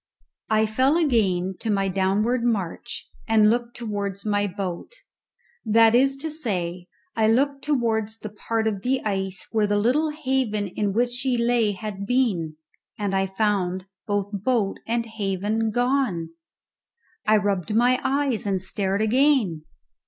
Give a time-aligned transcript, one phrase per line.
[0.49, 4.93] I fell again to my downward march and looked towards my boat
[5.63, 10.09] that is to say, I looked towards the part of the ice where the little
[10.09, 12.55] haven in which she lay had been,
[12.97, 16.31] and I found both boat and haven gone!
[17.27, 19.65] I rubbed my eyes and stared again.